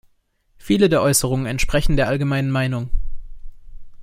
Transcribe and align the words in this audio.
Viele 0.57 0.89
der 0.89 1.03
Äußerungen 1.03 1.45
entsprechen 1.45 1.95
der 1.95 2.07
allgemeinen 2.07 2.49
Meinung. 2.49 2.89